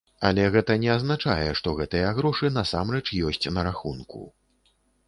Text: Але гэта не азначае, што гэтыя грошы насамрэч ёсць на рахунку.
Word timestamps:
Але 0.27 0.45
гэта 0.55 0.77
не 0.83 0.89
азначае, 0.93 1.51
што 1.61 1.75
гэтыя 1.81 2.09
грошы 2.21 2.53
насамрэч 2.59 3.05
ёсць 3.31 3.51
на 3.59 3.71
рахунку. 3.71 4.29